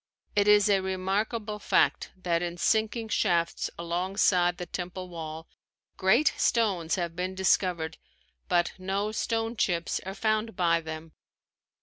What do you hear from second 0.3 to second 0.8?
It is a